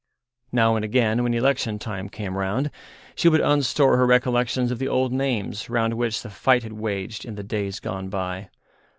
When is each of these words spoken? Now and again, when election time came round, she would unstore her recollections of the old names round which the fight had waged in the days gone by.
Now 0.51 0.75
and 0.75 0.83
again, 0.83 1.21
when 1.21 1.35
election 1.35 1.77
time 1.77 2.09
came 2.09 2.35
round, 2.35 2.71
she 3.13 3.29
would 3.29 3.39
unstore 3.39 3.97
her 3.97 4.07
recollections 4.07 4.71
of 4.71 4.79
the 4.79 4.87
old 4.87 5.13
names 5.13 5.69
round 5.69 5.93
which 5.93 6.23
the 6.23 6.29
fight 6.31 6.63
had 6.63 6.73
waged 6.73 7.23
in 7.23 7.35
the 7.35 7.43
days 7.43 7.79
gone 7.79 8.09
by. 8.09 8.49